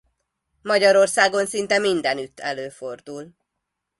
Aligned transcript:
Magyarországon 0.61 1.45
szinte 1.45 1.79
mindenütt 1.79 2.39
előfordul. 2.39 3.35